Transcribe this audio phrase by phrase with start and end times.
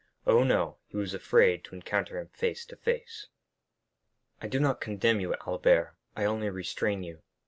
[0.25, 3.27] Oh, no, he was afraid to encounter him face to face."
[4.41, 7.21] "I do not condemn you, Albert; I only restrain you.